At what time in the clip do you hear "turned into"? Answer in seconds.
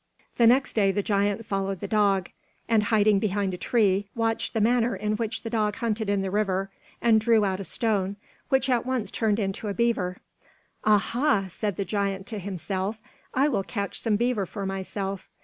9.11-9.67